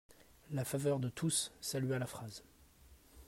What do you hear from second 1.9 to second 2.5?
la phrase.